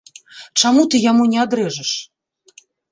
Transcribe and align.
Чаму 0.61 0.81
ты 0.93 1.03
яму 1.11 1.29
не 1.35 1.39
адрэжаш? 1.45 1.91